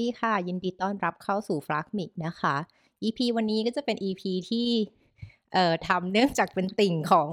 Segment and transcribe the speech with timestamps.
[0.00, 2.54] ดีค่ะ ยินดีต้อนรับเข้าสู่ f l a g m i c นะคะ
[3.02, 4.68] EP วันนี้ก็จะเป็น EP ที่
[5.52, 7.28] เอ่อทำเนื่องจากเป็นติ่งของ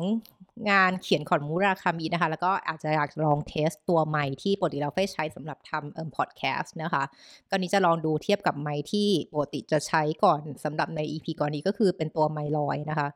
[0.72, 7.04] งานเขียนของมูราคามินะคะ แล้วก็อาจจะอยากลองเทสตัวไมค์ที่ปกติเราใช้สำหรับทำเอ่อพอดแคสต์นะคะ
[7.50, 13.08] ก็นี้จะลองดูเทียบกับไมค์ที่ปกติจะใช้ก่อนสำหรับใน EP ก่อนนี้ก็คือเป็นตัวไมค์ลอยนะคะ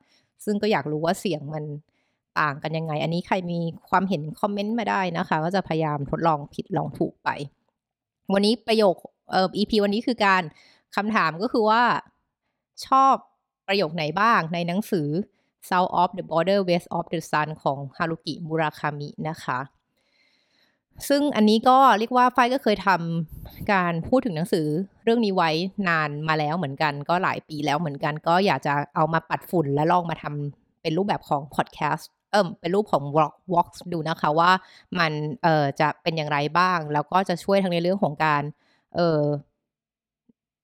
[0.45, 1.65] ซึ่งก็อยากรู้ว่าเสียงมัน
[2.39, 3.59] ต่างกันยังไง อันนี้ใครมี
[3.89, 7.29] ความเห็นคอมเมนต์มาได้นะคะ ก็จะพยายามทดลองผิดลองถูกไป
[8.33, 8.95] วันนี้ประโยค
[9.31, 10.43] เอ่อ EP วันนี้คือการ
[10.95, 11.83] คำถามก็คือว่า
[12.87, 13.13] ชอบ
[13.67, 15.07] ประโยคไหนบ้างในหนังสือ
[15.69, 19.59] South of the Border West of the Sun ของฮารุกิมุราคามินะคะ
[21.09, 24.67] ซึ่งอันนี้ก็เรียกว่าไฟก็เคยทำการพูดถึงหนังสือ
[25.03, 25.49] เรื่องนี้ไว้
[25.87, 34.51] นานมาแล้วเหมือนกัน ก็หลายปีแล้วเหมือนกัน ก็อยากจะเอามาปัดฝุ่นและลองมาทำเป็นรูปแบบของพอดแคสต์เอิมเป็นรูปของ walk walk ดูนะคะว่า
[34.99, 35.11] มัน
[35.43, 38.43] เอ่อจะเป็นอย่างไรบ้าง แล้วก็จะช่วยทั้งในเรื่องของการ
[38.95, 39.23] เออ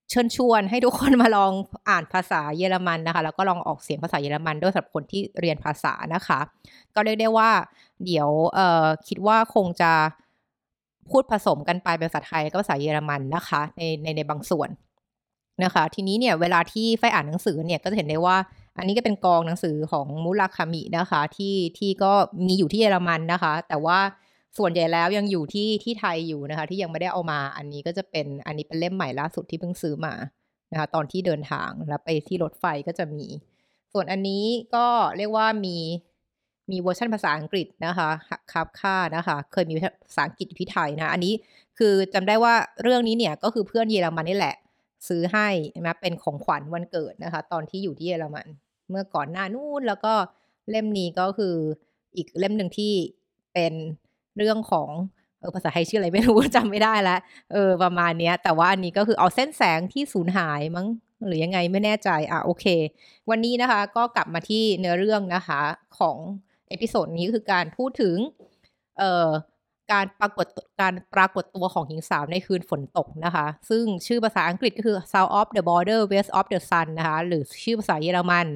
[0.09, 1.51] เชิญชวนให้ทุกคนมาลอง
[1.89, 6.39] อ่านภาษาเยอรมันนะคะ แล้วก็ลองออกเสียงภาษาเยอรมันด้วยสำหรับคนที่เรียนภาษานะคะ
[6.95, 7.49] ก็เรียกได้ว่า
[8.05, 9.91] เดี๋ยวเอ่อคิดว่าคงจะ
[11.09, 14.69] พูดผสมกันไปเป็นภาษาไทยแล้วก็ภาษาเยอรมันนะคะ ในในในบางส่วน
[15.63, 18.37] นะคะ ทีนี้เนี่ยเวลาที่ไฟอ่านหนังสือเนี่ยก็จะเห็นได้ว่า
[18.77, 22.11] อันนี้ก็เป็นกองหนังสือของมุราคามินะคะ ที่ที่ก็
[22.47, 23.99] มีอยู่ที่เยอรมันนะคะ แต่ว่า
[24.57, 30.13] ส่วนใหญ่แล้วยังอยู่ที่ที่ไทยอยู่นะคะ ที่ยังไม่ได้เอามา อันนี้ก็จะเป็นอันนี้เป็นเล่มใหม่ล่าสุดที่เพิ่งซื้อมา
[30.71, 33.25] นะคะ ตอนที่เดินทางแล้วไปที่รถไฟก็จะมี
[33.93, 34.45] ส่วนอันนี้
[34.75, 34.85] ก็
[35.17, 35.77] เรียกว่ามี
[36.71, 38.09] มีเวอร์ชันภาษาอังกฤษนะคะ
[38.53, 39.73] ครับค่านะคะ เคยมี
[40.07, 41.33] ภาษาอังกฤษอยู่ที่ไทยนะ อันนี้
[41.77, 44.55] คือจำได้ว่าเรื่องนี้เนี่ยก็คือเพื่อนเยอรมันนี่แหละ
[45.07, 45.47] ซื้อให้
[45.81, 48.47] นะเป็นของขวัญวันเกิดนะคะ ตอนที่อยู่ที่เยอรมัน
[48.89, 50.13] เมื่อก่อนหน้านู้นแล้วก็
[50.69, 51.55] เล่มนี้ก็คือ
[52.15, 52.93] อีกเล่มหนึ่งที่
[53.53, 53.73] เป็น
[54.37, 54.89] เรื่องของ
[55.39, 57.19] เออภาษาไทยชื่ออะไรไม่รู้จำไม่ได้ล้ว
[57.51, 60.87] เออประมาณเนี้ย แต่ว่าอันนี้ก็คือเอาเส้นแสงที่สูญหายมั้ง
[61.25, 62.65] หรือยังไงไม่แน่ใจอะโอเค
[63.29, 65.61] วันนี้นะคะก็กลับมาที่เนื้อเรื่องนะคะ
[65.99, 66.17] ของ
[66.69, 68.15] episode นี้คือการพูดถึง
[68.97, 69.29] เอ่อ
[69.91, 70.47] การปรากฏ
[70.81, 78.47] การปรากฏตัวของหญิงสาวในคืนฝนตกนะคะ ซึ่งชื่อภาษาอังกฤษก็คือ South of the Border West of the Sun นะคะหรือชื่อภาษาเยอรมัน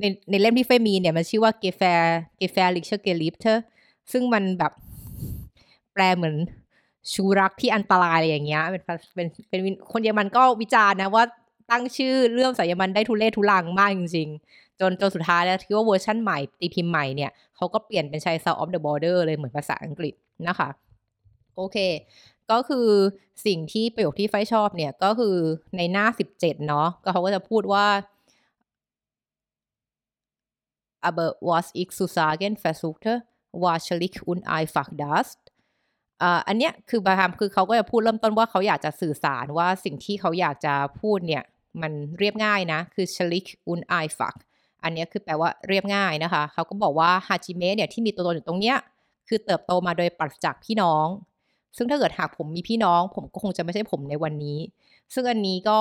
[0.00, 2.04] ในในเล่มที่เฟมีเนี่ยมันชื่อว่า g e f a r
[2.40, 3.54] g e f a r l i c h e r Geliebte
[4.12, 4.72] ซึ่งมันแบบ
[6.00, 6.36] ลเหมือน
[7.12, 8.82] ชู้รักที่อันตรายอะไรอย่างเงี้ยเป็น
[9.14, 9.60] เป็นเป็น
[9.92, 11.24] คนเยอรมันก็วิจารณ์นะว่า
[11.70, 20.14] ตั้งชื่อเรื่องสายมันได้ทุเรศทุลังมากจริง ๆ จนจนสุดท้ายแล้วที่ว่าเวอร์ชั่นใหม่ตีพิมพ์ใหม่เนี่ยเขาก็เปลี่ยนเป็นใช้ South of the Border เลยเหมือนภาษาอังกฤษ
[20.48, 20.68] นะคะ
[21.56, 21.76] โอเค
[22.50, 22.88] ก็คือ
[23.46, 25.36] สิ่งที่ประโยคที่ไฟชอบเนี่ยก็คือ
[25.76, 27.86] ในหน้าสิบเจ็ดเนาะก็เขาก็จะพูดว่า
[31.08, 33.12] aber was ich zu sagen versuchte
[33.62, 35.26] war schlicht und einfach das
[36.48, 41.42] อันเนี้ยคือบาฮามคือเขาก็จะพูดเริ่มต้นว่าเขาอยากจะสื่อสารว่าสิ่งที่เขาอยากจะพูดเนี่ย
[41.82, 44.36] มันเรียบง่ายนะ คือ schlicht und einfach
[44.84, 48.76] อันนี้คือแปลว่าเรียบง่ายนะคะ เขาก็บอกว่าฮาจิเมะเนี่ยที่มีตัวตนอยู่ตรงเนี้ย
[49.28, 51.06] คือเติบโตมาโดยปราศจากพี่น้อง
[51.76, 54.58] ซึ่งถ้าเกิดหากผมมีพี่น้อง ผมก็คงจะไม่ใช่ผมในวันนี้
[55.14, 55.80] ซึ่งอันนี้ก็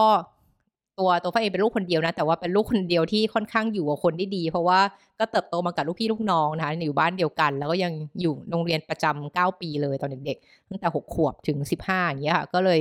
[0.99, 4.79] ตัวตัวฟ้าเองเป็นลูกคนเดียวนะ แต่ว่าเป็นลูกคนเดียวที่ค่อนข้างอยู่กับคนได้ดี เพราะว่า
[5.19, 12.79] ก็เติบโตมากับลูกพี่ลูกน้องนะคะอยู่บ้านเดียวกัน แล้วก็ยังอยู่โรงเรียนประจำเก้าปีเลยตอนเด็กๆตั้งแต่หกขวบถึงสิบห้าอย่างเงี้ยค่ะ ก็เลย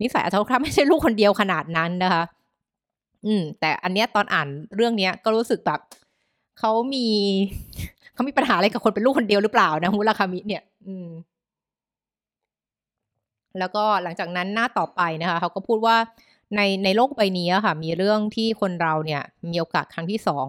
[0.00, 2.22] นิสัยอาจจะไม่ใช่ลูกคนเดียวขนาดนั้นนะคะ
[3.26, 5.80] อืม แต่อันเนี้ยตอนอ่านเรื่องเนี้ยก็รู้สึกแบบ
[6.58, 7.06] เขามี
[8.14, 11.08] เขามีปัญหาอะไรกับคนเป็นลูกคนเดียวหรือเปล่านะมุราคามิเนี่ย อืม
[13.58, 15.96] แล้วก็หลังจากนั้นหน้าต่อไปนะคะเขาก็พูดว่า
[16.54, 20.46] ในในโลกใบนี้ค่ะ มีเรื่องที่คนเราเนี่ยมีโอกาสครั้งที่สอง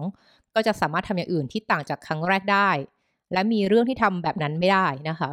[0.54, 2.70] ก็จะสามารถทำอย่างอื่นที่ต่างจากครั้งแรกได้
[3.32, 5.30] และมีเรื่องที่ทำแบบนั้นไม่ได้นะคะ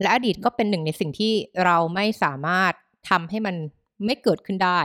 [0.00, 1.32] และอดีตก็เป็นหนึ่งในสิ่งที่
[1.64, 2.72] เราไม่สามารถ
[3.10, 3.56] ทำให้มัน
[4.04, 4.80] ไม่เกิดขึ้นได้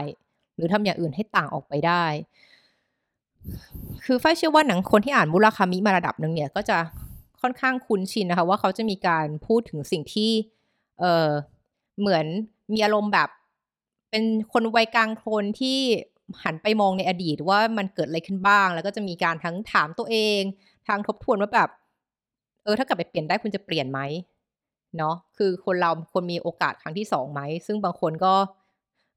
[0.54, 2.04] หรือทำอย่างอื่นให้ต่างออกไปได้
[4.04, 6.78] คือไฟเชื่อว่าหนังคนที่อ่านมุราคามิมาระดับหนึ่งเนี่ยก็จะ
[7.40, 10.30] ค่อนข้างคุ้นชินนะคะ ว่าเขาจะมีการพูดถึงสิ่งที่
[11.00, 11.28] เออ
[12.00, 12.26] เหมือน
[12.72, 13.28] มีอารมณ์แบบ
[14.10, 15.78] เป็นคนวัยกลางคนที่
[16.44, 20.40] หันไปมองในอดีตว่ามันเกิดอะไรขึ้นบ้าง แล้วก็จะมีการทั้งถามตัวเอง
[20.88, 21.70] ทางทบทวนว่าแบบ
[22.64, 24.00] เออถ้ากลับไปเปลี่ยนได้คุณจะเปลี่ยนไหม
[24.96, 28.34] เนาะคือคนเราคนมีโอกาสครั้งที่สองไหม ซึ่งบางคนก็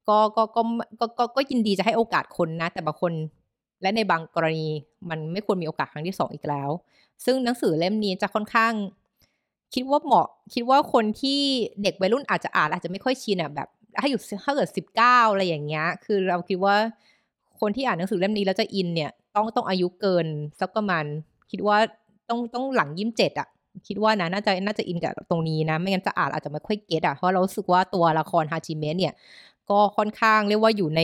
[0.08, 0.62] ก็ก็ก็
[1.00, 3.12] ก็ก็ก็ยินดีจะให้โอกาสคนนะ แต่บางคน
[3.82, 4.68] และในบางกรณี
[5.10, 6.70] มันไม่ควรมีโอกาสครั้งที่สองอีกแล้ว
[7.24, 8.72] ซึ่งหนังสือเล่มนี้จะค่อนข้าง
[9.74, 11.40] คิดว่าเหมาะ คิดว่าคนที่
[11.82, 13.68] เด็กวัยรุ่นอาจจะอ่านอาจจะไม่ค่อยชินอะแบบ
[14.00, 16.76] ถ้าอยู่ถ้าเกิดสิบเก้าอะไรอย่างเงี้ย คือเราคิดว่า
[17.60, 20.26] คนที่อ่านหนังสือเล่มนี้แล้วจะอินเนี่ย ต้องต้องอายุเกิน
[20.60, 21.04] สักประมาณ
[21.50, 21.76] คิดว่า
[22.28, 23.48] ต้องต้องหลังยี่สิบเจ็ดอะ
[23.86, 29.12] คิดว่านะน่าจะน่าจะอินกับตรงนี้นะ ไม่งั้นจะอ่านอาจจะไม่ค่อยเก็ตอะเพราะเราสึกว่าตัวละครฮาจิเมะเนี่ย
[29.70, 31.00] ก็ค่อนข้างเรียกว่าอยู่ใน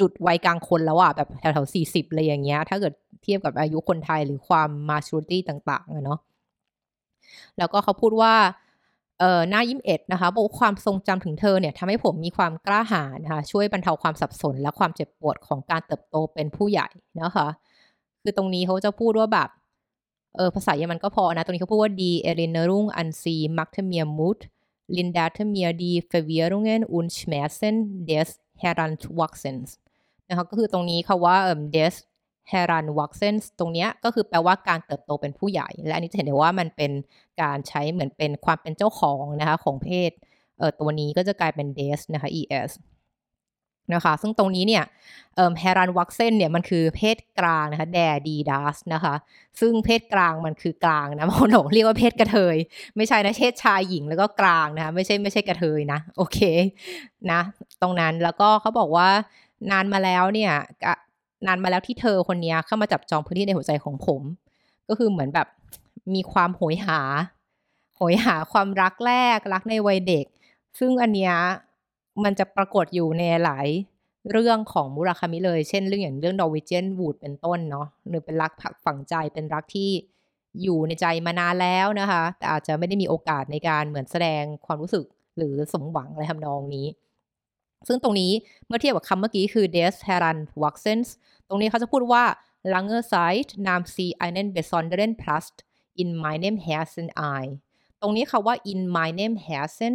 [0.00, 2.92] จุดวัยกลางคนแล้วอะแบบแถวๆสี่สิบอะไรอย่างเงี้ย ถ้าเกิด
[3.22, 6.18] เทียบกับอายุคนไทยหรือความมาชูริตี้ต่างๆอะเนาะ
[7.58, 8.34] แล้วก็เขาพูดว่า
[9.20, 16.88] เอ่อหน้ายิ้มเอ็ดนะคะบอกความทรงจำถึงเธอเนี่ยทำให้ผมมีความกล้าหาญนะคะช่วยบรรเทาความสับสน และความเจ็บปวดของการเติบโตเป็นผู้ใหญ่
[17.22, 17.48] นะคะ
[18.22, 19.48] คือตรงนี้เขาจะพูดว่าแบบ
[20.36, 24.40] เออภาษาเยอรมันก็พอนะ ตรงนี้เขาพูดว่า die Erinnerung an sie machte mir Mut
[24.96, 27.74] linderte mir die Verwirrungen und Schmerzen
[28.10, 28.28] des
[28.62, 29.68] Heranwachsens
[30.28, 31.60] นะคะก็คือตรงนี้คาว่าเอ่อ
[32.50, 36.92] des Heranwachsens ตรงนี้ก็คือแปลว่าการเติบโตเป็นผู้ใหญ่ และอันนี้จะเห็นได้ว่ามันเป็น
[37.42, 40.10] การใช้เหมือนเป็นความเป็นเจ้าของนะคะของเพศ
[40.58, 42.30] เอ่อตัวนี้ก็จะกลายเป็น des นะคะ
[42.60, 42.72] es
[43.94, 44.84] นะคะซึ่งตรงนี้เนี่ย
[45.34, 49.14] เอ่อ h e r a n w a x e n เนี่ยมันคือเพศกลางนะคะ der die das นะคะ
[49.60, 52.56] ซึ่งเพศกลางมันคือกลางนะบางคนบอกเรียกว่าเพศกระเทย
[52.96, 56.38] ไม่ใช่นะเพศชายหญิงแล้วก็กลางนะคะไม่ใช่ไม่ใช่กระเทยนะโอเค
[57.30, 57.40] นะ
[57.82, 59.08] ตรงนั้นแล้วก็เขาบอกว่า
[59.70, 60.52] นานมาแล้วเนี่ย
[61.46, 64.22] นานมาแล้วที่เธอคนนี้เข้ามาจับจองพื้นที่ในหัวใจของผม
[64.88, 65.48] ก็คือเหมือนแบบ
[66.14, 67.00] มีความโหยหา
[67.96, 70.26] โหยหาความรักแรกรักในวัยเด็ก
[70.78, 71.34] ซึ่งอันเนี้ย
[72.24, 73.66] มันจะปรากฏอยู่ในหลาย
[74.30, 79.90] เรื่องของมุราคามิเลย เช่นเรื่องอย่างเรื่อง Norwegian Wood เป็นต้นเนาะหรือเป็นรักผักฝังใจเป็นรักที่
[80.62, 85.04] อยู่ในใจมานานแล้วนะคะ แต่อาจจะไม่ได้มีโอกาสในการเหมือนแสดงความรู้สึก
[85.36, 86.86] หรือสมหวังอะไรทำนองนี้
[87.88, 88.32] ซึ่งตรงนี้
[88.66, 91.08] เมื่อเทียบกับคำเมื่อกี้คือ des heran wachsens
[91.48, 92.24] ตรงนี้เขาจะพูดว่า
[92.72, 95.46] langer Zeit nam sie einen besonderen Platz
[96.02, 97.48] in meinem Herzen ein
[98.00, 99.94] ตรงนี้คาว่า in meinem Herzen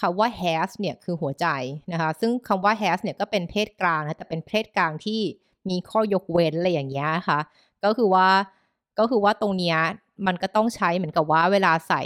[0.00, 1.46] คำว่า has เนี่ยคือหัวใจ
[1.92, 5.20] นะคะซึ่งคำว่า has เนี่ยก็เป็นเพศกลางนะแต่เป็นเพศกลางที่
[5.68, 7.38] มีข้อยกเว้นอะไรอย่างเงี้ยค่ะ
[7.84, 8.28] ก็คือว่า
[8.98, 9.78] ก็คือว่าตรงเนี้ย
[10.26, 12.02] มันก็ต้องใช้เหมือนกับว่าเวลาใส่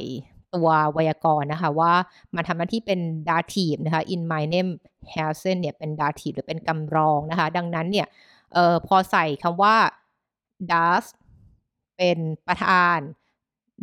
[0.54, 1.92] ตัวไวยากรณ์นะคะว่า
[2.34, 3.00] มันทำหน้าที่เป็น
[3.30, 4.70] dative นะคะ in my name
[5.14, 8.06] Hasen เนี่ยเป็น dative หรือเป็นกำรองนะคะ ดังนั้นเนี่ย
[8.56, 9.76] ออพอใส่คำว่า
[10.72, 11.04] das
[11.96, 12.98] เป็นประธาน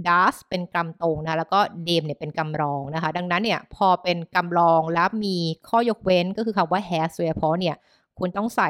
[0.07, 5.37] das เป็นกำตรงนะแล้วก็ dem เนี่ยเป็นกำรองนะคะ ดังนั้นเนี่ยพอเป็นกำรองแล้วมี
[5.69, 7.75] ข้อยกเว้นก็คือคำว่า has โดยเฉพาะเนี่ย
[8.19, 8.69] คุณต้องใส่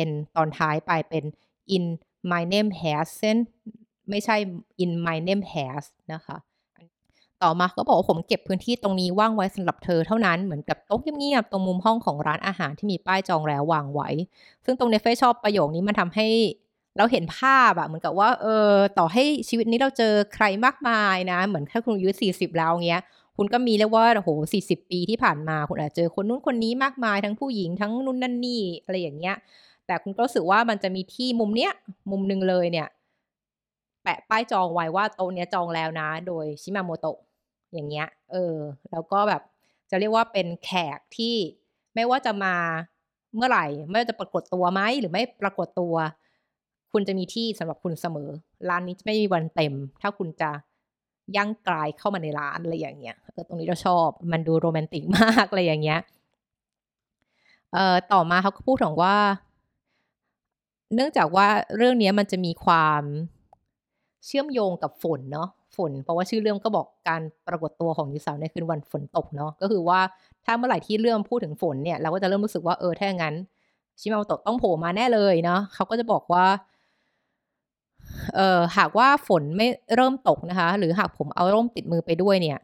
[0.00, 1.24] en ตอนท้ายไปเป็น
[1.76, 1.84] in
[2.32, 3.38] my name Hasen
[4.10, 4.36] ไม่ใช่
[4.84, 6.36] in my name has นะคะ
[7.42, 14.08] ต่อมาก็บอกว่าผมเก็บพื้นที่ตรงนี้ว่างไว้สำหรับเธอเท่านั้นเหมือนกับโต๊ะเงียบๆตรงมุมห้องของร้านอาหารที่มีป้ายจองแล้ววางไว้
[14.64, 16.26] ซึ่งตรงเนเฟชอบประโยคนี้มันทำให้
[16.96, 23.02] เราเห็นภาพอะเหมือนกับว่าเออต่อให้ชีวิตนี้เราเจอใครมากมายนะ เหมือนถ้าคุณอายุสี่สิบแล้วเงี้ย
[23.36, 29.36] คุณก็มีเรียกว่าโอ้โหสี่สิบปีที่ผ่านมาคุณอาจเจอคนนู้นคนนี้มากมายทั้งผู้หญิงทั้งนู่นนั่นนี่อะไรอย่างเงี้ย
[29.86, 31.72] แต่คุณก็รู้สึกว่ามันจะมีที่มุมเนี้ย
[32.10, 32.88] มุมหนึ่งเลยเนี่ย
[34.02, 37.18] แปะป้ายจองไว้ว่าโต๊ะเนี้ยจองแล้วนะ โดยชิมาโมโตะ
[37.72, 38.56] อย่างเงี้ย เออ
[38.90, 39.42] แล้วก็แบบ
[39.90, 41.34] จะเรียกว่าเป็นแขกที่
[41.94, 42.54] ไม่ว่าจะมา
[43.36, 45.94] เมื่อไหร่ ไม่ว่าจะปรากฏตัวไหมหรือไม่ปรากฏตัว
[46.92, 48.30] คุณจะมีที่สำหรับคุณเสมอ
[48.68, 50.50] ร้านนี้ไม่มีวันเต็ม ถ้าคุณจะ
[51.36, 56.00] ย่างกลายเข้ามาในร้านอะไรอย่างเงี้ยเออตรงนี้เราชอบ มันดูโรแมนติกมากอะไรอย่างเงี้ย
[57.72, 59.16] เอ่อต่อมาเขาก็พูดถึงว่า
[60.94, 61.46] เนื่องจากว่า
[61.76, 63.02] เรื่องนี้มันจะมีความ
[64.24, 70.00] เชื่อมโยงกับฝนเนาะ ฝน เพราะว่าชื่อเรื่องก็บอกการปรากฏตัวของยูสาวในคืนวันฝนตกเนาะก็คือว่า
[70.44, 73.34] ถ้าเมื่อไหร่ที่เรื่องพูดถึงฝนเนี่ยเราก็จะเริ่มรู้สึกว่าเออถ้าอย่างนั้น
[74.00, 76.44] ชิมาโมโตะต้องโผล่มาแน่เลยเนาะเขาก็จะบอกว่า
[78.34, 82.58] เอ่อหากว่าฝนไม่เริ่มตกนะคะ หรือหากผมเอาร่มติดมือไปด้วยเนี่ย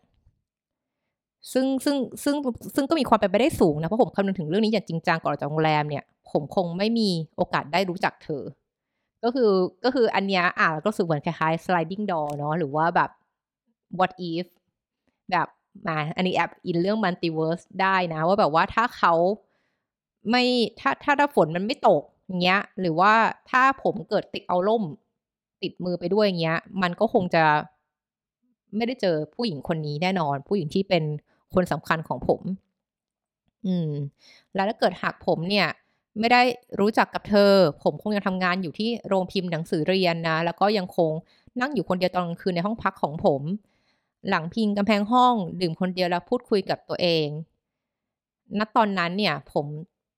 [1.53, 2.35] ซึ่งซึ่งซึ่ง
[2.75, 8.43] ซึ่งก็มีความเป็นไปได้สูงนะเพราะผมคำนึงถึงเรื่องนี้อย่างจริงจังก่อนออกจากโรงแรมเนี่ย ผมคงไม่มีโอกาสได้รู้จักเธอ
[9.25, 9.51] ก็คือ
[9.85, 13.11] ก็คืออันเนี้ยอ่านแล้วก็รู้สึกเหมือนคล้ายๆ sliding door เนาะหรือว่าแบบ
[13.99, 14.47] what if
[15.31, 15.49] แบบ
[15.87, 19.15] มาอันนี้แอบอินเรื่อง multiverse ได้นะ ว่าแบบว่าถ้าเขา
[20.31, 20.45] ไม่
[20.81, 23.13] ถ้าถ้าถ้าฝนมันไม่ตกอย่างเงี้ย หรือว่า
[23.51, 24.83] ถ้าผมเกิดติดเอาร่ม
[25.63, 27.45] ติดมือไปด้วยอย่างเงี้ย มันก็คงจะ
[28.77, 31.05] ไม่ได้เจอผู้หญิงคนนี้แน่นอน ผู้หญิงที่เป็น
[31.55, 32.41] คนสำคัญของผม
[33.67, 33.91] อืม
[34.55, 35.67] แล้วถ้าเกิดหากผมเนี่ย
[36.21, 36.43] ไม่ได้
[36.81, 37.53] รู้จักกับเธอ
[37.83, 41.11] ผมคงยังทำงานอยู่ที่โรงพิมพ์หนังสือเรียนนะ แล้วก็ยังคง
[41.61, 43.43] นั่งอยู่คนเดียวตอนกลางคืนในห้องพักของผม
[44.29, 47.27] หลังพิงกำแพงห้องดื่มคนเดียวแล้วพูดคุยกับตัวเอง
[48.59, 49.67] ณ ตอนนั้นเนี่ย ผม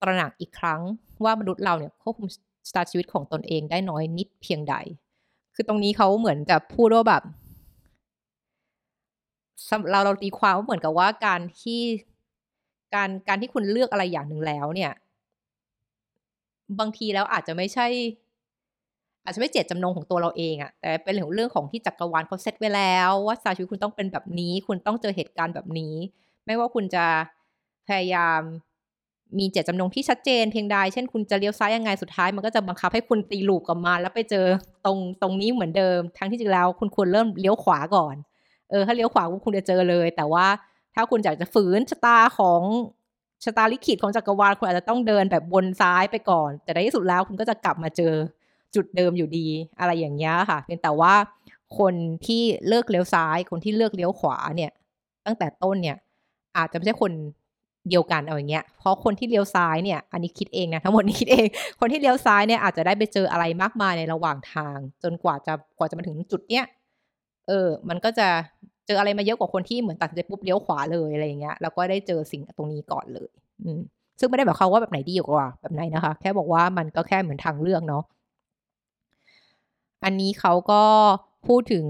[0.02, 0.80] ตระหนักอีกครั้ง
[1.24, 2.28] ว่ามนุษย์เราเนี่ยควบคุม
[2.68, 4.74] ชะตาชีวิตของตนเองได้น้อยนิดเพียงใด
[5.54, 7.22] คือตรงนี้เขาเหมือนจะพูดว่าแบบ
[9.90, 11.80] เราเราตีความว่าเหมือนกับว่าการที่
[12.94, 14.92] การการที่คุณเลือกอะไรอย่างหนึ่งแล้วเนี่ย
[16.80, 17.86] บางทีแล้วอาจจะไม่ใช่
[19.24, 25.94] อาจจะไม่เจตจำนงของตัวเราเองอะแต่เป็นเรื่องเรื่องของที่จักรวาลเขาเซตไว้แล้ว ว่าสไตล์ชีวิตคุณต้องเป็นแบบนี้ คุณต้องเจอเหตุการณ์แบบนี้
[26.46, 27.04] ไม่ว่าคุณจะ
[27.88, 28.40] พยายาม
[29.38, 34.46] มีเจตจำนงที่ชัดเจนเพียงใด เช่นคุณจะเลี้ยวซ้ายยังไงสุดท้าย มันก็จะบังคับให้คุณตีลูกกลับมา แล้วไปเจอ
[34.84, 38.16] ตรงตรงนี้เหมือนเดิม ทั้งที่จริงแล้ว คุณควรเริ่มเลี้ยวขวาก่อน
[38.70, 40.46] เออ ถ้าเลี้ยวขวาคุณจะเจอเลย แต่ว่า
[40.94, 42.62] ถ้าคุณอยากจะฝืนชะตาของ
[43.44, 48.14] ชะตาลิขิตของจักรวาลคุณอาจจะต้องเดินแบบวนซ้ายไปก่อน แต่ในที่สุดแล้วคุณก็จะกลับมาเจอ
[48.74, 49.46] จุดเดิมอยู่ดี
[49.78, 51.14] อะไรอย่างเงี้ยค่ะ เพียงแต่ว่า
[51.78, 51.94] คน
[52.26, 54.72] ที่เลือกเลี้ยวซ้าย คนที่เลือกเลี้ยวขวาเนี่ย
[55.26, 55.96] ตั้งแต่ต้นเนี่ย
[56.56, 57.12] อาจจะไม่ใช่คน
[57.88, 61.46] เดียวกันเอาอย่างเงี้ย เพราะคนที่เลี้ยวซ้ายเนี่ย อันนี้คิดเองนะทั้งหมดนี้คิดเอง
[61.80, 66.64] คนที่เลี้ยวซ้ายเนี่ยอาจจะได้ไปเจออะไรมากมายในระหว่างทาง จนกว่าจะกว่าจะมาถึงจุดเนี้ย
[67.48, 68.28] เออ มันก็จะ
[68.86, 73.30] เจออะไรมาเยอะกว่าคนที่เหมือนตัดใจปุ๊บเลี้ยวขวาเลยอะไรอย่างเงี้ยแล้วก็ได้เจอสิ่งตรงนี้ก่อนเลย
[73.64, 73.80] อืม
[74.18, 78.02] ซึ่งไม่ได้แบบเขาว่าแบบไหนดีกว่าแบบไหนนะคะ แค่บอกว่ามันก็แค่เหมือนทางเลือกเนาะ
[80.04, 80.82] อันนี้เขาก็
[81.46, 81.86] พูดถึง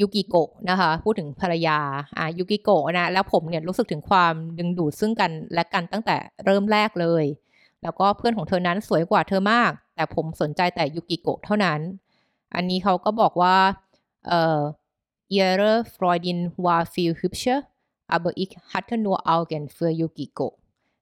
[0.00, 1.78] ยูกิโกะนะคะ พูดถึงภรรยา
[2.18, 7.24] อะยูกิโกะนะแล้วผมเนี่ยรู้สึกถึงความดึงดูดซึ่งกันและกันตั้งแต่เริ่มแรกเลย
[7.82, 11.80] แล้วก็เพื่อนของเธอนั้นสวยกว่าเธอมาก แต่ผมสนใจแต่ยูกิโกะเท่านั้น
[12.54, 13.56] อันนี้เขาก็บอกว่า
[14.26, 14.58] เอ่อ
[15.28, 17.58] ihre Freundin war viel hübscher
[18.14, 20.48] aber ich hatte nur Augen für Yukiko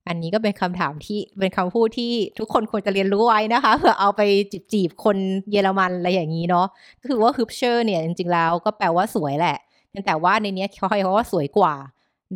[0.09, 4.21] อันนี้ก็เป็นคำถามที่เป็นคำพูดที่ทุกคนควรจะเรียนรู้ไว้นะคะเพื่อเอาไป
[4.52, 5.16] จีบจีบคน
[5.50, 6.66] เยอรมันอะไรอย่างนี้เนาะ
[7.00, 9.59] ก็คือว่า hübscher เนี่ยจริงๆแล้วก็แปลว่าสวยแหละ
[10.07, 11.75] แต่ว่าในนี้เขาใช้ว่าสวยกว่า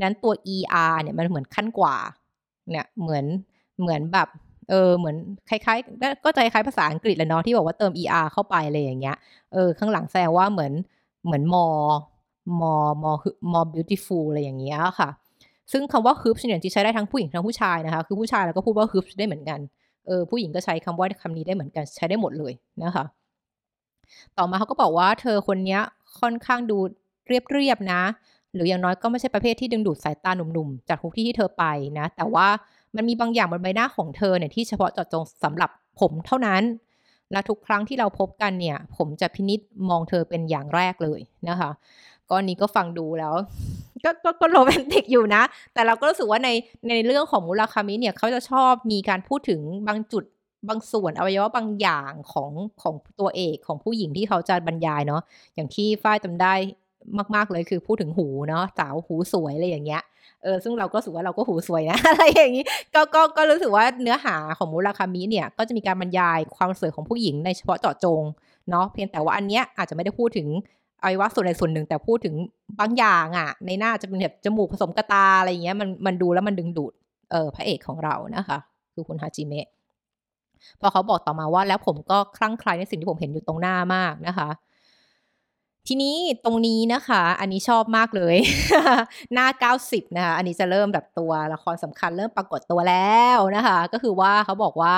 [0.02, 0.32] นั้นตัว
[0.84, 1.96] er เนี่ยมันเหมือนขั้นกว่า
[2.70, 3.24] เนี่ยเหมือน
[3.80, 4.28] เหมือนแบบ
[4.68, 5.16] เออเหมือน
[5.48, 9.16] คล้ายๆก็จะคล้ายภาษาอังกฤษแหละเนาะที่บอกว่าเติม er เข้าไปอะไรอย่างเงี้ย
[9.52, 10.72] เออข้างหลังแสดงว่าเหมือน
[11.24, 11.88] เหมือน more
[12.60, 13.18] more more
[13.52, 15.08] more beautiful อะไรอย่างเงี้ยค่ะ
[15.72, 19.60] ซึ่งคำว่า hoops เนี่ยที่ใช้ได้ทั้งผู้หญิงทั้งผู้ชายนะคะ คือผู้ชายแล้วก็พูดว่า hoops ได้เหมือนกัน
[20.06, 23.04] เออผู้หญิงก็ใช้คำว่าคำนี้ได้เหมือนกัน ใช้ได้หมดเลยนะคะ
[24.38, 25.78] ต่อมาเขาก็บอกว่าเธอคนนี้
[26.20, 26.78] ค่อนข้างดู
[27.26, 28.02] เรียบๆนะ
[28.54, 31.64] หรืออย่างน้อยก็ไม่ใช่ประเภทที่ดึงดูดสายตาหนุ่มๆ จากทุกที่ที่เธอไป
[31.98, 32.46] นะ แต่ว่า
[32.96, 35.70] มันมีบางอย่างบนใบหน้าของเธอเนี่ยที่เฉพาะเจาะจงสำหรับ
[36.00, 36.62] ผมเท่านั้น
[37.32, 41.70] และทุกครั้งที่เราพบกันเนี่ย ผมจะพินิษมองเธอเป็นอย่างแรกเลยนะคะ
[42.30, 43.34] ก็นี้ก็ฟังดูแล้ว
[44.04, 45.42] ก็ก็ก็โรแมนติกอยู่นะ
[45.74, 46.48] แต่เราก็รู้สึกว่าใน
[46.88, 50.24] ในเรื่องของมูราคามิเนี่ยเขาจะชอบมีการพูดถึงบางจุด
[50.68, 52.50] บางส่วนอวัยวะบางอย่างของ
[52.82, 55.22] ของตัวเอกของผู้หญิงที่เขาจะบรรยายเนาะ
[55.54, 56.54] อย่างที่ฝ้ายจาได้
[57.34, 60.02] มาก ๆเลยคือพูดถึงหูเนาะสาวหูสวยอะไรอย่างเงี้ย
[60.42, 62.64] เออซึ่งเราก็รู้สึกว่าเราก็หูสวยนะอะไรอย่างนี้
[62.94, 68.22] ก็ก็ก็รู้สึกว่าเนื้อหาของมูราคามิเนี่ยก็จะมีการบรรยายความสวยของผู้หญิงในเฉพาะเจาะจง
[68.70, 70.48] เนาะเพียงแต่ว่าอันเนี้ยอาจจะไม่ได้พูดถึง
[71.02, 72.34] อวัยวะส่วนใดส่วนหนึ่งแต่พูดถึง
[72.80, 76.92] บางอย่างอะ่ะ ในหน้าจะเป็นแบบจมูกผสมกระตาอะไรอย่างเงี้ยมันมันดูแล้วมันดึงดูด
[77.30, 78.58] เออพระเอกของเรานะคะ
[78.94, 79.68] คือคุณฮาจิเมะ
[80.80, 84.48] พอเขาบอกต่อมาว่าแล้วผมก็คลั่งไคล้ในสิ่งที่ผมเห็นอยู่ตรงหน้ามากนะคะ
[85.90, 88.36] ทีนี้ตรงนี้นะคะ อันนี้ชอบมากเลย
[89.34, 89.46] หน้า
[89.82, 94.96] 90 นะคะ อันนี้จะเริ่มแบบตัวละครสำคัญเริ่มปรากฏตัวแล้วนะคะ ก็คือว่าเขาบอกว่า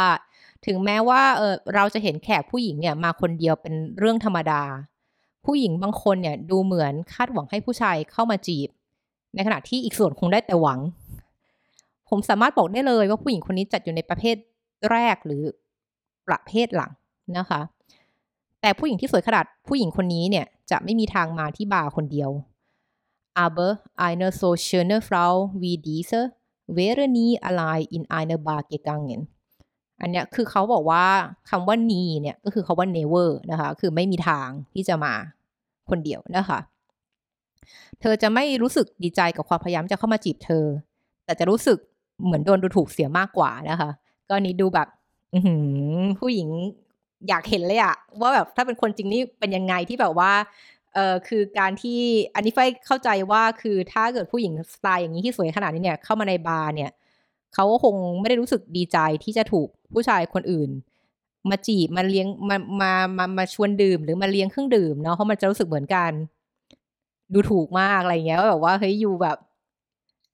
[0.66, 4.62] ถึงแม้ว่าเออเราจะเห็นแขกผู้หญิงเนี่ยมาคนเดียวเป็นเรื่องธรรมดา
[5.46, 8.68] ผู้หญิงบางคนเนี่ยดูเหมือนคาดหวังให้ผู้ชายเข้ามาจีบ
[9.34, 10.80] ในขณะที่อีกส่วนคงได้แต่หวัง
[12.08, 14.36] ผมสามารถบอกได้เลยว่าผู้หญิงคนนี้จัดอยู่ในประเภท
[14.90, 15.42] แรกหรือ
[16.28, 16.90] ประเภทหลัง
[17.38, 17.60] นะคะ
[18.60, 22.30] แต่ผู้หญิงที่สวยขนาดผู้หญิงคนนี้เนี่ยจะไม่มีทางมาที่บาร์คนเดียว
[23.44, 23.70] aber
[24.06, 26.20] eine so schöne Frau wie diese
[26.76, 29.22] wäre nie allein in eine Bar gegangen
[30.00, 31.04] อันเนี้ยคือเขาบอกว่า
[31.50, 35.14] คำว่า นีเนี่ยก็คือคาว่า never นะคะ คือไม่มีทางที่จะมา
[35.90, 36.58] คนเดียวนะคะ
[38.00, 40.64] เธอจะไม่รู้สึกดีใจกับความพยายามจะเข้ามาจีบเธอ
[41.24, 41.78] แต่จะรู้สึก
[42.24, 43.90] เหมือนโดนดูถูกเสียมากกว่านะคะ
[44.28, 44.88] ก็นี้ดูแบบ
[46.20, 46.48] ผู้หญิง
[47.28, 50.32] อยากเห็นเลยอะว่าแบบถ้าเป็นคนจริงนี่เป็นยังไงที่แบบว่า
[50.94, 52.00] เออคือการที่
[52.34, 56.90] อันนี้ไฟเข้าใจว่าคือถ้าเกิดผู้หญิงสไตล์อย่างนี้ที่สวยขนาดนี้เนี่ยเข้ามาในบาร์เนี่ย
[57.54, 60.70] เขาก็คงไม่ได้รู้สึกดีใจที่จะถูกผู้ชายคนอื่น
[61.50, 66.10] มาจีบมาเลี้ยงมามามามาชวนดื่มหรือมาเลี้ยงเครื่องดื่มเนาะเพราะมันจะรู้สึกเหมือนกัน
[67.32, 69.36] ดูถูกมากอะไรเงี้ยแบบว่าเฮ้ยอยู่แบบ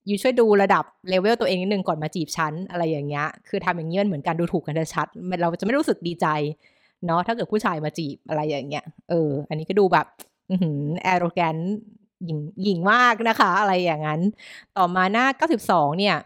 [0.07, 5.07] อยู่ช่วยดูระดับเลเวลตัวเองนิดนึงก่อนมาจีบฉันอะไรอย่างเงี้ย คือทำอย่างเงี้ยเหมือนกันดูถูกกันชัด
[5.43, 6.27] เราจะไม่รู้สึกดีใจ
[7.05, 10.07] เนาะถ้าเกิดผู้ชายมาจีบอะไรอย่างเงี้ยเออ อันนี้ก็ดูแบบ
[10.51, 10.55] อื
[11.03, 11.57] แอโรแกน
[12.25, 14.21] หญิงหญิงมากนะคะ อะไรอย่างนั้น
[14.77, 15.27] ต่อมาหน้า
[15.63, 16.17] 92 เนี่ย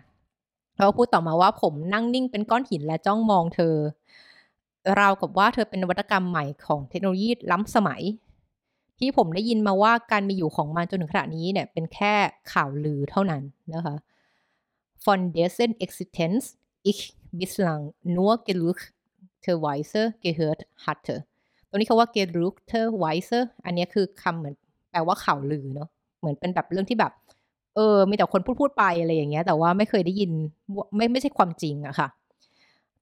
[0.77, 3.75] เขาพูดต่อมาว่าผมนั่งนิ่งเป็นก้อนหินและจ้องมองเธอ
[4.97, 8.03] เรากับว่าเธอเป็นนวัตกรรมใหม่ของเทคโนโลยีล้ำสมัย
[8.99, 12.15] ที่ผมได้ยินมาว่าการมีอยู่ของมันจนถึงขณะนี้เนี่ยเป็นแค่
[12.53, 13.43] ข่าวลือเท่านั้น
[13.75, 13.95] นะคะ
[15.05, 16.43] von d e s e n Existenz
[16.91, 17.01] ich
[17.39, 17.83] bislang
[18.15, 18.83] nur Geruch
[19.51, 21.17] er weiser gehört hatte
[21.69, 24.55] ตรงนี้คาว่า gerüchte Weise อันนี้คือคำเหมือน
[24.91, 25.89] แปลว่าข่าวลือเนาะ
[26.21, 27.13] เหมือนเป็นแบบเรื่องที่แบบ
[27.75, 30.31] เออ มีแต่คนพูดพูดไปอะไรอย่างเงี้ย แต่ว่าไม่เคยได้ยิน
[30.97, 32.09] ไม่ไม่ใช่ความจริงอะค่ะ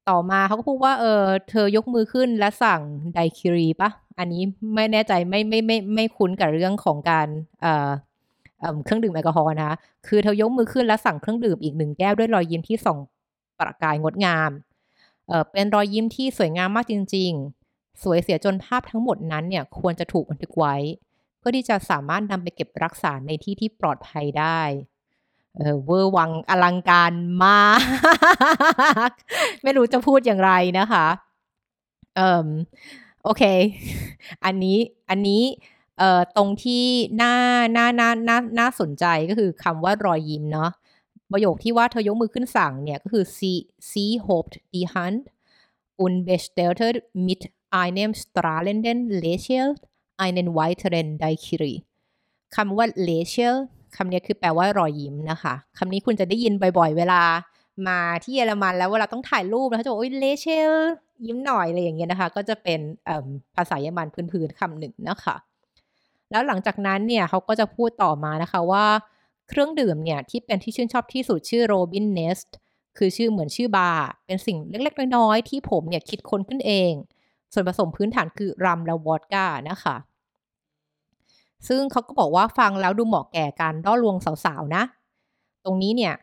[0.09, 2.81] ต่อมาเขาก็พูดว่า เออ เธอยกมือขึ้นและสั่ง
[3.15, 4.43] ไดคิรีปะ อันนี้
[4.75, 7.29] ไม่แน่ใจไม่ไม่ไม่ไม่คุ้นกับเรื่องของการ
[7.63, 7.91] เอ่อ
[8.85, 9.77] เครื่องดื่มแอลกอฮอล์นะคะ
[10.07, 12.99] คือเธอยกมือขึ้นและสั่งเครื่องดื่มอีกหนึ่งแก้วด้วยรอยยิ้มที่ส่อง
[13.59, 14.51] ประกายงดงาม
[15.53, 17.33] เป็นรอยยิ้มที่สวยงามมากจริง
[17.67, 20.77] ๆ สวยเสียจนภาพทั้งหมดนั้นเนี่ยควรจะถูกบันทึกไว้
[21.39, 24.61] เพื่อที่จะสามารถนำไปเก็บรักษาในที่ที่ปลอดภัยได้
[25.57, 27.13] เออเวอร์วังอลังการ
[27.45, 27.69] มา
[29.11, 29.13] ก
[29.63, 31.07] ไม่รู้จะพูดอย่างไรนะคะ
[32.17, 32.49] เออ
[33.25, 33.43] โอเค
[34.45, 34.79] อันนี้
[35.11, 35.43] อันนี้
[35.99, 36.85] เอ่อตรงที่
[37.23, 37.35] น่า
[37.77, 40.71] น่าน่าน่าน่าสนใจก็คือคำว่ารอยยิ้มเนาะ
[41.33, 43.55] ประโยคที่ว่าเธอยกมือขึ้นสั่งเนี่ยก็คือ sie
[43.91, 45.23] sie hobt die Hand
[46.03, 46.87] und bestellte
[47.29, 47.43] mit
[47.83, 49.71] einem strahlenden Lächeln
[50.25, 51.75] einen weiteren Daiquiri
[52.55, 53.57] คำว่า Lächeln
[53.97, 57.23] คำนี้คือแปลว่ารอยยิ้มนะคะคำนี้คุณจะได้ยินบ่อยๆ เวลา
[57.89, 60.73] มาที่เยอรมันแล้วเวลาต้องถ่ายรูปแล้วเขาจะบอกโอ้ยเลเชล
[61.27, 62.81] ยิ้มหน่อยอะไรอย่างเงี้ยนะคะ ก็จะเป็น
[63.57, 65.37] ภาษาเยอรมันพื้นๆคำหนึ่งนะคะ
[66.31, 68.85] แล้วหลังจากนั้นเนี่ยเขาก็จะพูดต่อมานะคะว่า
[69.49, 72.57] เครื่องดื่มเนี่ยที่เป็นที่ชื่นชอบที่สุดชื่อโรบินเนสต์
[72.99, 76.93] คือชื่อเหมือนชื่อบาร์เป็นสิ่งเล็กๆ น้อยๆ ที่ผมเนี่ยคิดค้นขึ้นเอง
[77.53, 79.97] ส่วนผสมพื้นฐานคือรัมและวอดก้านะคะ
[81.69, 84.83] ซึ่งเขาก็บอกว่าฟังแล้วดูเหมาะแก่การล่อลวงสาวๆ นะ
[85.65, 86.15] ตรงนี้เนี่ย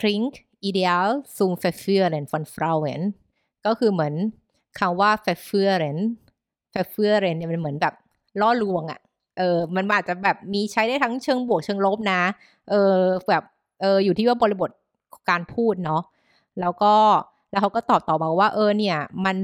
[0.00, 0.36] klingt
[0.68, 3.00] ideal zum Verführen von Frauen
[3.66, 4.14] ก็คือเหมือน
[4.78, 5.98] คำว่า verführen
[6.72, 7.94] verführen เนี่ยมันเหมือนแบบ
[8.40, 9.00] ล่อลวงอะ่ะ
[9.38, 12.20] เออมันอาจจะแบบมีใช้ได้ทั้งเชิงบวกเชิงลบนะ
[12.70, 12.96] เออ
[13.28, 13.42] แบบ
[13.80, 14.70] เอออยู่ที่ว่าบริบท
[15.30, 16.02] การพูดเนาะ
[16.60, 16.94] แล้วก็
[17.50, 19.36] แล้วเขาก็ตอบต่อมาว่า เออเนี่ย มัน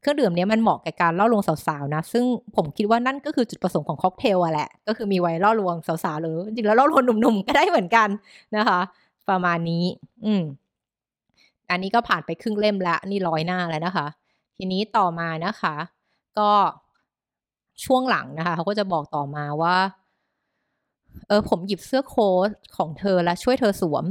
[0.00, 2.24] เครื่องดื่มนี้มันเหมาะแกับการล่อลวงสาวๆนะ ซึ่ง
[2.56, 8.08] ผมคิดว่านั่นก็คือจุดประสงค์ของค็อกเทลอะแหละ ก็คือมีไว้ล่อลวงสาวๆหรือจริงแล้วล่อลวงหนุ่มๆก็ได้เหมือนกัน
[8.56, 8.80] นะคะ
[9.28, 9.84] ประมาณนี้
[10.24, 10.42] อืม
[11.70, 14.06] อันนี้ก็ผ่านไปครึ่งเล่มแล้วนี่ร้อยหน้าแล้วนะคะ
[14.56, 15.74] ทีนี้ต่อมานะคะ
[16.38, 16.50] ก็
[17.84, 19.76] ช่วงหลังนะคะเขาก็จะบอกต่อมาว่า
[21.28, 24.04] เออผมหยิบเสื้อโค้ทของเธอและช่วยเธอสวม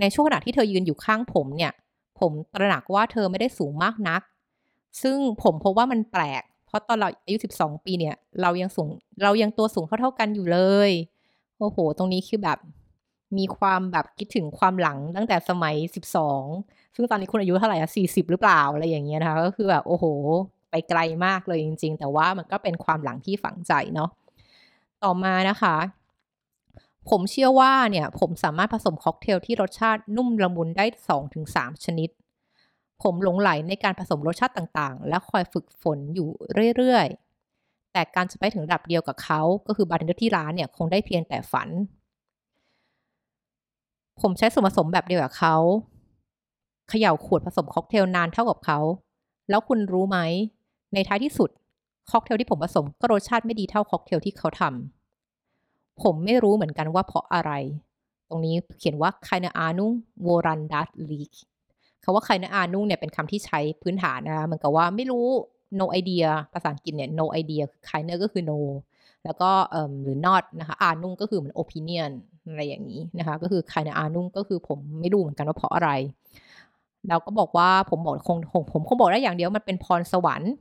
[0.00, 1.72] ในช่วงขณะที่เธอยืนอยู่ข้างผมเนี่ย
[2.20, 4.22] ผมตระหนักว่าเธอไม่ได้สูงมากนัก
[5.02, 8.88] ซึ่งผมพบว่ามันแปลก เพราะตอนเราอายุ 12 ปีเนี่ย เรายังสูง
[9.22, 10.90] เรายังตัวสูงเท่าๆกันอยู่เลย
[11.58, 12.58] โอ้โห ตรงนี้คือแบบ
[13.38, 15.74] มีความแบบคิดถึงความหลังตั้งแต่สมัย
[16.36, 20.04] 12 ซึ่งตอนนี้คุณอายุเท่าไหร่อะ40 หรือเปล่าอะไรอย่างเงี้ยนะคะก็คือแบบโอ้โห
[20.72, 24.10] ไปไกลมากเลยจริง ๆ แต่ว่ามันก็เป็นความหลังที่ฝังใจเนาะ
[25.02, 25.76] ต่อมานะคะ
[27.10, 30.86] ผมเชื่อว่าเนี่ยผมสามารถผสมค็อกเทลที่รสชาตินุ่มละมุนได้
[31.34, 32.10] 2-3 ชนิด
[33.02, 36.28] ผมหลงใหลในการผสมรสชาติต่างๆ และคอยฝึกฝนอยู่
[36.76, 41.68] เรื่อยๆ แต่การจะไปถึงระดับเดียวกับเขา ก็คือบาร์เทนเดอร์ที่ร้านเนี่ยคงได้เพียงแต่ฝัน
[44.20, 45.56] ผมใช้ส่วนผสมแบบเดียวกับเขา
[46.88, 48.78] เขย่าขวดผสมค็อกเทลนานเท่ากับเขา
[49.50, 50.18] แล้วคุณรู้ไหม
[50.94, 51.50] ในท้ายที่สุด
[52.10, 57.52] ค็อกเทลที่ผมผสมก็รสชาติไม่ดีเท่าค็อกเทลที่เขาทำผมไม่รู้เหมือนกันว่าเพราะอะไร
[58.28, 61.32] ตรงนี้เขียนว่าไคนาอานุงโวรันดัตลีก
[62.04, 65.26] คาว่าใคนะอานุ่งเนี่ยเป็นคำที่ใช้พื้นฐานนะคะเหมือนกับว่าไม่รู้
[65.80, 68.58] no idea ภาษาอังกฤษเนี่ย no idea คือใครเนอก็คือ no
[69.24, 72.10] แล้วก็เอ่อหรือ not นะคะอานุ่งก็คือเหมือน opinion
[72.48, 75.90] อะไรอย่างนี้นะคะ ก็คือใครนะอานุ่งก็คือผมไม่รู้เหมือนกันว่าเพราะอะไร
[77.08, 78.38] เราก็บอกว่าผมบอกคง
[78.72, 80.52] ผมคงบอกได้อย่างเดียวมันเป็นพรสวรรค์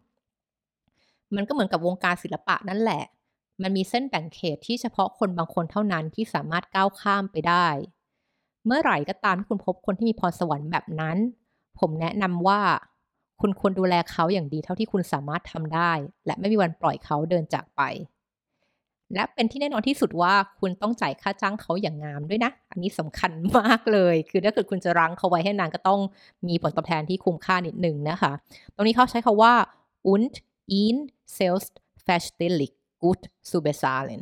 [1.36, 3.04] มันก็เหมือนกับวงการศิลปะนั่นแหละ
[3.62, 7.68] มันมีเส้นแบ่งเขตที่เฉพาะคนบางคนเท่านั้นที่สามารถก้าวข้ามไปได้
[8.66, 11.18] เมื่อไหร่ก็ตามที่คุณพบคนที่มีพรสวรรค์แบบนั้น
[11.80, 12.60] ผมแนะนำว่า
[13.42, 15.92] คุณควรดูแลเขาอย่างดีเท่าที่คุณสามารถทำได้
[16.26, 17.82] และไม่มีวันปล่อยเขาเดินจากไป
[19.16, 26.00] และเป็นที่แน่นอนที่สุดว่าคุณต้องจ่ายค่าจ้างเขาอย่างงามด้วยนะ อันนี้สำคัญมากเลย คือถ้าเกิดคุณจะรั้งเขาไว้ให้นานก็ต้อง
[26.48, 28.32] มีผลตอบแทนที่คุ้มค่านิดหนึ่งนะคะ
[28.76, 29.54] ตรงนี้เขาใช้คาว่า
[30.12, 30.34] und
[30.80, 30.96] in
[31.38, 31.74] selbst
[32.08, 34.22] verständlich gut zu bezahlen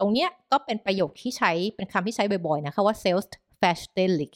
[0.00, 3.26] ตรงเนี้ยก็เป็นประโยคที่ใช้เป็นคำที่ใช้บ่อยๆ นะคะว่า sales
[3.60, 4.32] f a s h i o n i c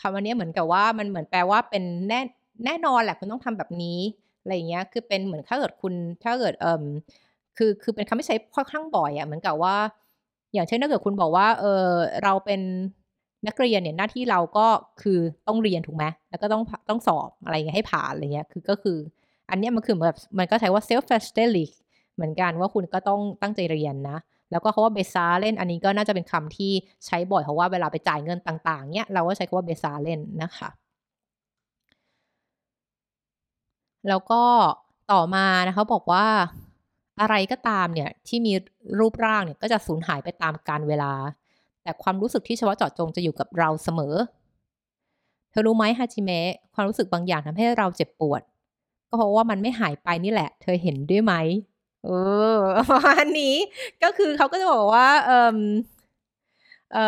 [0.00, 2.20] คำวันนี้เหมือนกับว่ามันเหมือนแปลว่าเป็นแน่
[2.64, 3.98] แน่นอนแหละคุณต้องทำแบบนี้
[4.40, 6.84] อะไรเงี้ยคือเป็นเหมือนถ้าเกิดคุณถ้าเกิดเอ่อ
[7.56, 9.76] คือคือเป็นคำที่ใช้ค่อนข้างบ่อยอะ่ะเหมือนกับว่า
[10.52, 11.86] อย่างเช่นถ้าเกิดคุณบอกว่าเออ
[12.24, 12.60] เราเป็น
[13.46, 14.66] นักเรียนเนี่ยหน้าที่เราก็
[15.02, 18.98] คือต้องเรียนถูกไหมแล้วก็ต้องต้องสอบอะไรเงี้ยให้ผ่านอะไรเงี้ยคือก็คือ
[19.50, 21.70] อันนี้มันคือแบบมันก็ใช้ว่า self f a s t i o n i c
[22.14, 24.18] เหมือนกันว่าคุณก็ต้องตั้งใจเรียนนะ
[24.50, 26.72] แล้วก็คาว่าเบซาเล่นอันนี้ก็น่าจะเป็นคำที่
[27.06, 30.68] ใช้บ่อยเพราะว่าเวลาไปจ่ายเงินต่างๆเนี่ยเราก็ใช้คาว่าเบซาเล่นนะคะ
[34.08, 34.42] แล้วก็
[35.12, 36.26] ต่อมานะเขาบอกว่า
[37.20, 38.52] อะไรก็ตามเนี่ยที่มี
[38.98, 41.12] รูปร่างเนี่ยก็จะสูญหายไปตามกาลเวลา
[41.82, 44.14] แต่ความรู้สึกที่เฉพาะเจาะจงจะอยู่กับเราเสมอ
[45.50, 48.42] เธอรู้ไหมฮาจิเมะความรู้สึกบางอย่างทำให้เราเจ็บปวด
[49.08, 51.34] ก็เพราะว่ามันไม่หายไปนี่แหละ เธอเห็นด้วยไหม
[52.04, 52.08] เอ
[52.56, 52.60] อ
[53.18, 53.54] อันนี้
[54.02, 55.58] ก็คือเขาก็จะบอกว่า เออ
[56.92, 56.98] เออ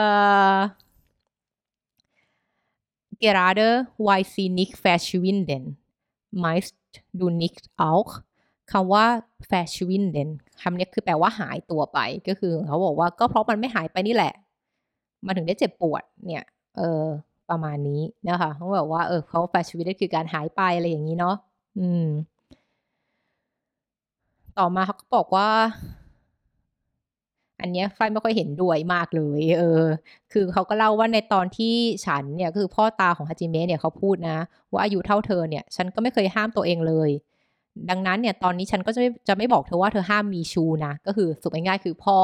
[3.24, 3.68] gerade
[4.06, 5.62] weil sie nicht verschwinden
[6.44, 6.74] meist
[7.18, 8.10] du nicht auch
[8.72, 9.06] คำว่า
[9.50, 10.28] verschwinden
[10.60, 14.34] คำนี้คือแปลว่าหายตัวไป ก็คือเขาบอกว่าก็เพราะมันไม่หายไปนี่แหละ
[15.26, 16.44] มันถึงได้เจ็บปวด เนี่ย
[16.76, 17.04] เออ
[17.50, 21.36] ประมาณนี้นะคะเขาบอกว่า เออเขา verschwinden คือการหายไปอะไรอย่างนี้เนาะ
[21.76, 22.06] อืม
[24.58, 25.48] ต่อมาเขาก็บอกว่า
[27.60, 29.84] อันเนี้ยไฟไม่ค่อยเห็นด้วยมากเลย เออ
[30.32, 31.74] คือเขาก็เล่าว่าในตอนที่
[32.06, 34.36] ฉันเนี่ยคือพ่อตาของฮาจิเมะเนี่ยเขาพูดนะ
[34.72, 37.10] ว่าอายุเท่าเธอเนี่ย ฉันก็ไม่เคยห้ามตัวเองเลย
[37.90, 42.18] ดังนั้นเนี่ย ตอนนี้ฉันก็จะไม่จะไม่บอกเธอว่าเธอห้ามมีชูนะ ก็คือสุดง่ายๆคือพ่อ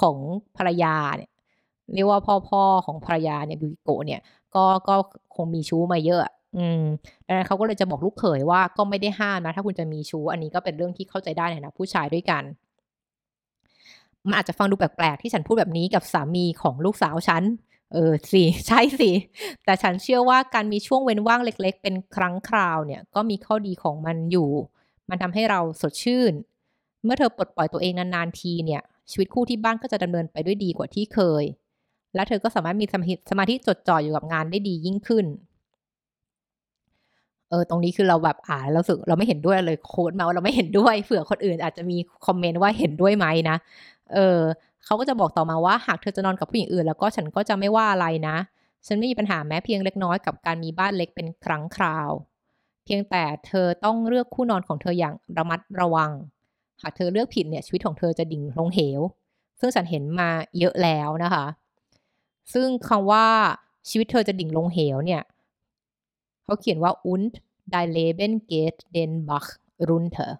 [0.00, 0.16] ของ
[0.56, 1.30] ภรรยาเนี่ย
[1.94, 4.20] เรียกว่าพ่อพ่อของภรรยาเนี่ยยูกิโกะเนี่ย
[4.54, 4.94] ก็ก็
[5.36, 6.22] คงมีชู้มาเยอะ
[6.56, 6.82] อืม
[7.26, 12.42] ดังนั้นเขาก็เลยจะบอกลูกเขยว่าก็ไม่ได้ห้ามนะ ถ้าคุณจะมีชู้อันนี้ก็เป็นเรื่องที่เข้าใจได้ในฐานะผู้ชายด้วยกัน
[14.26, 17.42] มันอาจจะฟังดูแปลกๆที่ฉันพูดแบบนี้กับสามีของลูกสาวฉัน
[17.92, 19.10] เออสิใช่สิ
[19.64, 24.50] แต่ฉันเชื่อว่าการมีช่วงเว้นว่างเล็ก ๆ เป็นครั้งคราวเนี่ย ก็มีข้อดีของมันอยู่
[25.08, 26.32] มันทำให้เราสดชื่น
[27.04, 31.44] เมื่อเธอปลดปล่อยตัวเองนานๆทีเนี่ย ชีวิตคู่ที่บ้านก็จะดำเนินไปด้วยดีกว่าที่เคย
[32.14, 32.86] และเธอก็สามารถมี
[33.30, 35.26] สมาธิจดจ่ออยู่กับงานได้ดียิ่งขึ้น
[37.52, 43.56] เออตรงนี้คือเราแบบอ่านแล้วรู้สึกเราไม่เห็นด้วยเลยโค้ดมาว่าเราไม่เห็นด้วยเผื่อคนอื่นอาจจะมีคอมเมนต์ว่าเห็นด้วยไหมนะ
[44.14, 44.40] เออ
[44.84, 48.36] เขาก็จะบอกต่อมาว่าหากเธอจะนอนกับผู้หญิงอื่น แล้วก็ฉันก็จะไม่ว่าอะไรนะ
[48.86, 52.10] ฉันไม่มีปัญหาแม้เพียงเล็กน้อยกับการมีบ้านเล็กเป็นครั้งคราว
[52.84, 56.10] เพียงแต่เธอต้องเลือกคู่นอนของเธออย่างระมัดระวัง
[56.82, 59.00] หากเธอเลือกผิดเนี่ยชีวิตของเธอจะดิ่งลงเหว
[59.60, 61.46] ซึ่งฉันเห็นมาเยอะแล้วนะคะ
[62.52, 63.26] ซึ่งคำว่า
[63.88, 65.22] ชีวิตเธอจะดิ่งลงเหวเนี่ย
[66.44, 67.32] เขาเขียนว่า und
[67.72, 69.48] dein Leben geht den Bach
[69.88, 70.30] runter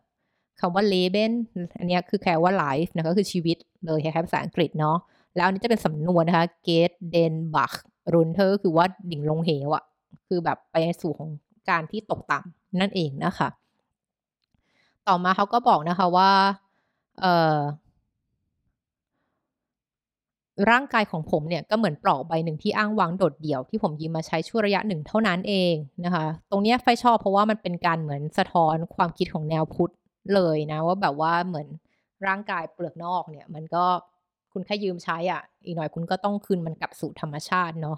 [0.61, 1.33] คำว่า Leben
[1.79, 4.97] อันนี้คือแค่ว่า life นะก็คือชีวิตเลยคล้ายๆภาษาอังกฤษเนาะ
[5.37, 7.75] แล้วอันนี้จะเป็นสำนวนนะคะ get den Bach
[8.15, 9.85] runter ก็คือว่าดิ่งลงเหวอะ
[10.29, 11.31] คือแบบไปสู่ของ
[11.71, 13.49] การที่ตกต่ำนั่นเองนะคะ
[15.09, 16.31] ต่อมาเขาก็บอกนะคะว่า
[17.21, 17.59] เอ่อ
[20.71, 29.93] ร่างกายของผมเนี่ยก็เหมือนปลอกใบหนึ่งที่อ้างว้างโดดเดี่ยวที่ผมยืมมาใช้ชั่วระยะหนึ่งเท่านั้นเองนะคะ ตรงนี้ไฟชอบเพราะว่ามันเป็นการเหมือนสะท้อนความคิดของแนวพุทธ
[30.35, 31.67] เลยนะ ว่าแบบว่าเหมือน
[32.27, 33.85] ร่างกายเปลือกนอกเนี่ย มันก็
[34.53, 37.97] คุณแค่ยืมใช้อะ อีกหน่อยคุณก็ต้องคืนมันกลับสู่ธรรมชาติเนาะ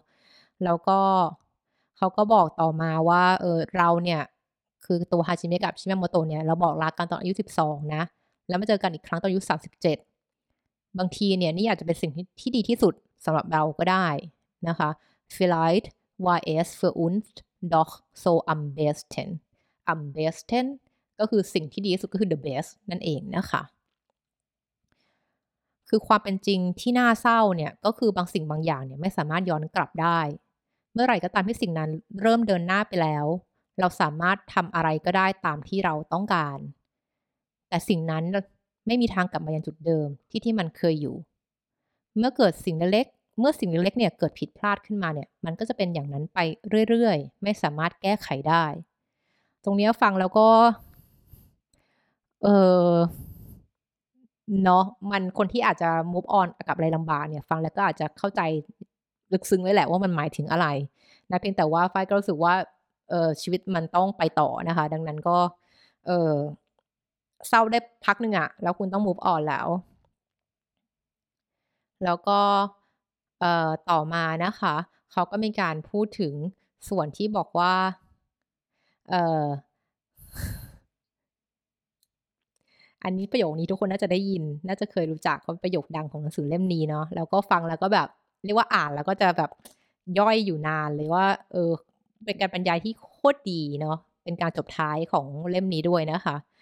[0.64, 0.98] แล้วก็
[1.96, 4.22] เขาก็บอกต่อมาว่าเออเราเนี่ย
[4.84, 8.02] คือตัวฮาจิเมะกับชิเมะโมโตะเนี่ยเราบอกลากันตอนอายุ 12 นะ
[8.48, 9.40] แล้วมาเจอกันอีกครั้งตอนอายุ
[9.80, 10.13] 37
[10.98, 14.08] บางทีเนี่ยนี่อาจจะเป็นสิ่งที่ทดีที่สุดสำหรับเราก็ได้
[14.68, 14.88] นะคะ
[15.36, 15.86] vielleicht
[16.24, 17.26] war es für uns
[17.72, 19.28] doch so am besten
[19.92, 20.66] am besten
[21.20, 23.62] ก็คือสิ่งที่ดีที่สุดก็คือ the best นั่นเองนะคะ
[25.88, 30.20] คือความเป็นจริงที่น่าเศร้าเนี่ย ก็คือบางสิ่งบางอย่างเนี่ยไม่สามารถย้อนกลับได้
[30.92, 33.26] เมื่อไหร่ก็ตามที่สิ่งนั้นเริ่มเดินหน้าไปแล้ว
[33.80, 36.58] เราสามารถทำอะไรก็ได้ตามที่เราต้องการ
[37.68, 38.24] แต่สิ่งนั้น
[38.86, 41.16] ไม่มีทางกลับมายังจุดเดิมที่ที่มันเคยอยู่
[42.18, 43.06] เมื่อเกิดสิ่งเล็ก
[43.38, 46.38] เมื่อสิ่งเล็กเนี่ยเกิดผิดพลาดขึ้นมาเนี่ย มันก็จะเป็นอย่างนั้นไป
[46.88, 48.64] เรื่อยๆ ไม่สามารถแก้ไขได้
[49.64, 50.48] ตรงนี้ฟังแล้วก็
[52.42, 52.48] เอ
[52.88, 52.90] อ
[54.64, 58.40] เนาะมันคนที่อาจจะ move on กับอะไรลำบากเนี่ย ฟังแล้วก็อาจจะเข้าใจ
[59.32, 60.66] ลึกซึ้งเลยแหละว่ามันหมายถึงอะไร
[61.30, 62.54] นะเพียงแต่ว่าฝ้ายก็รู้สึกว่า
[63.10, 65.38] เออชีวิตมันต้องไปต่อนะคะ ดังนั้นก็
[66.06, 66.32] เออ
[67.48, 69.68] เศร้าได้พักหนึ่งอะแล้วคุณต้อง move on แล้ว
[72.04, 72.40] แล้วก็
[73.40, 74.74] เอ่อต่อมานะคะ
[75.12, 76.34] เขาก็มีการพูดถึง
[76.88, 77.74] ส่วนที่บอกว่า
[79.10, 79.46] เอ่อ
[83.04, 88.08] อันนี้ประโยคนี้ทุกคนน่าจะได้ยิน น่าจะเคยรู้จักเพราะประโยคดังของหนังสือเล่มนี้เนาะ แล้วก็ฟังแล้วก็แบบ
[88.44, 89.50] เรียกว่าอ่านแล้วก็จะแบบ
[90.18, 91.70] ย่อยอยู่นานเลยว่า เออ
[92.26, 96.53] เป็นการบรรยายที่โคตรดีเนาะ เป็นการจบท้ายของเล่มนี้ด้วยนะคะเ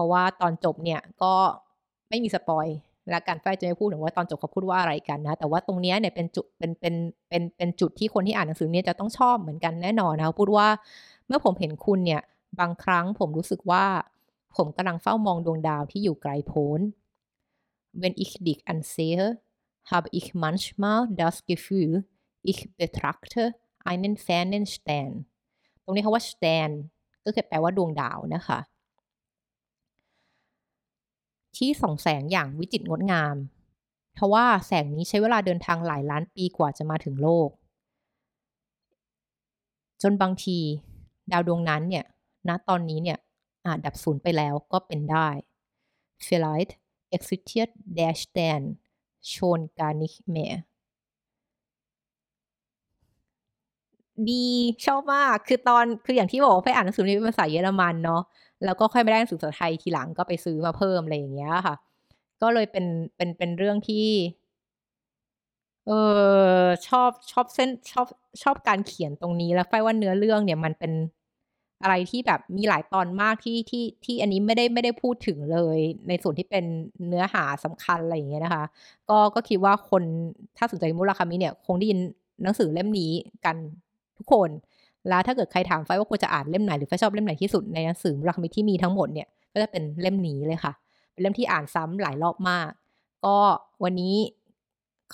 [0.00, 1.34] ราะว่าตอนจบเนี่ยก็
[2.08, 2.66] ไม่มีสปอย
[3.10, 6.94] และการฝ้ายจะไม่พูดถึงว่าตอนจบเขาพูดว่าอะไรกันนะ แต่ว่าตรงนี้เนี่ยเป็นจุดเป็นเป็น
[7.28, 10.68] เป็นเป็นจุดที่คนที่อ่านหนังสือเนี่ยจะต้องชอบเหมือนกันแน่นอนนะพูดว่า
[11.26, 12.22] เมื่อผมเห็นคุณเนี่ย
[12.60, 13.84] บางครั้งผมรู้สึกว่า
[14.56, 16.80] ผมกำลังเฝ้ามองดวงดาวที่อยู่ไกลโพ้น
[18.00, 19.24] Wenn ich dich ansehe,
[19.92, 21.92] habe ich manchmal das Gefühl,
[22.50, 23.42] ich betrachte
[23.90, 25.12] einen fernen Stern
[25.84, 26.72] ตรงนี้คาว่า Stern
[27.24, 28.58] ก็คือแปลว่าดวงดาวนะคะ
[31.56, 33.36] ที่ส่องแสงอย่างวิจิตรงดงาม
[34.14, 37.48] เพราะว่าแสงนี้ใช้เวลาเดินทางหลายล้านปีกว่าจะมาถึงโลก
[40.02, 40.58] จนบางที
[41.32, 42.04] ดาวดวงนั้นเนี่ย
[42.48, 43.18] ณตอนนี้เนี่ย
[43.66, 45.28] อาจดับสูญไปแล้วก็เป็นได้
[46.26, 46.72] Vielleicht
[47.16, 48.62] existiert der Stern
[49.32, 50.56] schon gar nicht mehr
[54.28, 54.46] ดี
[54.86, 58.22] ชอบมาก คือตอนคืออย่างที่บอกไปอ่านหนังสือนี้เป็นภาษาเยอรมันเนาะ
[58.64, 61.74] แล้วก็ค่อยมาได้หนังสือภาษาไทยทีหลังก็ไปซื้อมาเพิ่มอะไรอย่างเงี้ยค่ะ
[62.42, 64.06] ก็เลยเป็นเป็นเป็นเรื่องที่
[65.86, 65.92] เอ
[66.62, 68.06] อชอบชอบเส้นชอบ
[68.42, 70.92] ชอบการเขียนตรงนี้แล้วฝ้ายว่าเนื้อเรื่องเนี่ยมันเป็น
[71.82, 76.64] อะไรที่แบบมีหลายตอนมากที่ที่ที่อันนี้ไม่ได้ไม่ได้พูดถึงเลย ในส่วนที่เป็น
[77.08, 78.64] เนื้อหาสำคัญอะไรอย่างเงี้ยนะคะ
[79.08, 80.02] ก็ก็คิดว่าคน
[80.56, 82.00] ถ้าสนใจมุราคามิเนี่ย คงได้ยิน
[82.42, 83.12] หนังสือเล่มนี้
[83.44, 83.56] กัน
[84.16, 84.50] ทุกคน
[85.08, 90.72] แล้วถ้าเกิดใครถามไฟว่าควรจะอ่านเล่มไหนหรือไฟชอบเล่มไหนที่สุดในหนังสือรักมิที่มีทั้งหมดเนี่ยก็จะเป็นเล่มนี้เลยค่ะ
[91.12, 92.70] เป็นเล่มที่อ่านซ้ำหลายรอบมาก
[93.24, 93.36] ก็
[93.84, 94.14] วันนี้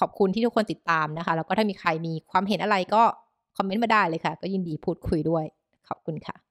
[0.01, 3.03] ขอบคุณที่ทุกคนติดตามนะคะ แล้วก็ถ้ามีใครมีความเห็นอะไรก็
[3.57, 5.45] คอมเมนต์มาได้เลยค่ะ ก็ยินดีพูดคุยด้วย
[5.89, 6.46] ขอบคุณค่ะ